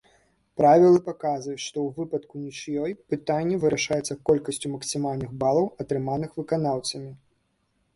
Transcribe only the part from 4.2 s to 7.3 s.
колькасцю максімальных балаў, атрыманых выканаўцамі.